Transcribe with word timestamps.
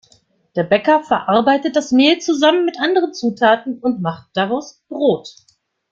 Der 0.55 0.63
Bäcker 0.63 1.03
verarbeitet 1.03 1.75
das 1.75 1.91
Mehl 1.91 2.17
zusammen 2.19 2.65
mit 2.65 2.79
anderen 2.79 3.13
Zutaten 3.13 3.77
und 3.77 4.01
macht 4.01 4.29
daraus 4.33 4.83
Brot. 4.89 5.35